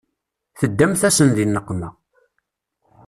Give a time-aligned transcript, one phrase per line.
[0.59, 1.89] Teddamt-asen di nneqma.